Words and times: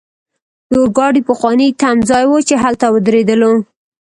د 0.69 0.73
اورګاډي 0.81 1.21
پخوانی 1.29 1.67
تمځای 1.81 2.23
وو، 2.27 2.37
چې 2.47 2.55
هلته 2.63 2.85
ودریدلو. 2.89 3.53